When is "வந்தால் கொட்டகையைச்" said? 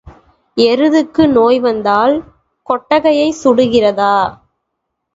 1.59-3.39